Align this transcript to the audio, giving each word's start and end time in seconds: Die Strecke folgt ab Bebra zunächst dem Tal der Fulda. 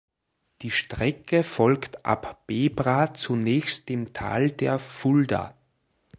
Die 0.63 0.71
Strecke 0.71 1.43
folgt 1.43 2.07
ab 2.07 2.45
Bebra 2.47 3.13
zunächst 3.13 3.87
dem 3.87 4.13
Tal 4.13 4.49
der 4.49 4.79
Fulda. 4.79 5.53